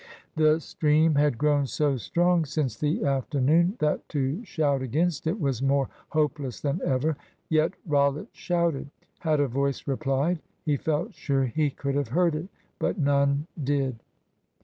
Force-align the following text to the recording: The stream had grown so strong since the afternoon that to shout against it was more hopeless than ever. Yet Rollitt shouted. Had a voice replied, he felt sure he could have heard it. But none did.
The 0.35 0.59
stream 0.59 1.13
had 1.13 1.37
grown 1.37 1.67
so 1.67 1.95
strong 1.95 2.43
since 2.43 2.75
the 2.75 3.05
afternoon 3.05 3.75
that 3.77 4.09
to 4.09 4.43
shout 4.43 4.81
against 4.81 5.27
it 5.27 5.39
was 5.39 5.61
more 5.61 5.89
hopeless 6.09 6.59
than 6.59 6.81
ever. 6.83 7.15
Yet 7.49 7.73
Rollitt 7.85 8.29
shouted. 8.31 8.89
Had 9.19 9.39
a 9.39 9.47
voice 9.47 9.85
replied, 9.87 10.39
he 10.65 10.75
felt 10.75 11.13
sure 11.13 11.45
he 11.45 11.69
could 11.69 11.93
have 11.93 12.07
heard 12.07 12.33
it. 12.33 12.47
But 12.79 12.97
none 12.97 13.45
did. 13.63 13.99